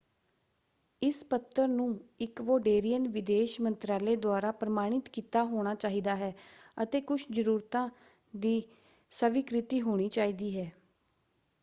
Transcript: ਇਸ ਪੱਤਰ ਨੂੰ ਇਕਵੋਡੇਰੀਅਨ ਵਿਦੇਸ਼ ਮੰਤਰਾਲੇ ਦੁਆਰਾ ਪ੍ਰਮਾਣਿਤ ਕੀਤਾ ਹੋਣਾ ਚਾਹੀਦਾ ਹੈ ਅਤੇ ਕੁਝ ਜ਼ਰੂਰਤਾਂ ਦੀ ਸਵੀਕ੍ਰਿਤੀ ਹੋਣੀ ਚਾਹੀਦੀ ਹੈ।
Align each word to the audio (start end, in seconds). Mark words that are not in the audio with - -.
ਇਸ 1.01 1.15
ਪੱਤਰ 1.23 1.67
ਨੂੰ 1.67 1.87
ਇਕਵੋਡੇਰੀਅਨ 2.21 3.07
ਵਿਦੇਸ਼ 3.07 3.59
ਮੰਤਰਾਲੇ 3.61 4.15
ਦੁਆਰਾ 4.15 4.51
ਪ੍ਰਮਾਣਿਤ 4.51 5.09
ਕੀਤਾ 5.09 5.43
ਹੋਣਾ 5.43 5.75
ਚਾਹੀਦਾ 5.75 6.15
ਹੈ 6.15 6.33
ਅਤੇ 6.83 7.01
ਕੁਝ 7.01 7.21
ਜ਼ਰੂਰਤਾਂ 7.31 7.87
ਦੀ 8.33 8.61
ਸਵੀਕ੍ਰਿਤੀ 9.11 9.81
ਹੋਣੀ 9.81 10.09
ਚਾਹੀਦੀ 10.09 10.57
ਹੈ। 10.59 10.71